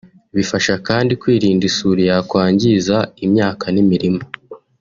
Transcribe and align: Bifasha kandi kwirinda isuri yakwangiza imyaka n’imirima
Bifasha 0.35 0.73
kandi 0.87 1.11
kwirinda 1.21 1.63
isuri 1.69 2.01
yakwangiza 2.09 2.97
imyaka 3.25 3.65
n’imirima 3.73 4.21